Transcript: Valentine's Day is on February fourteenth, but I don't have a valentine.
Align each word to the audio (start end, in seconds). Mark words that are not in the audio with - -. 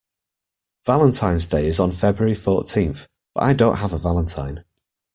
Valentine's 0.87 1.45
Day 1.45 1.67
is 1.67 1.79
on 1.79 1.91
February 1.91 2.33
fourteenth, 2.33 3.07
but 3.35 3.43
I 3.43 3.53
don't 3.53 3.75
have 3.75 3.93
a 3.93 3.99
valentine. 3.99 4.65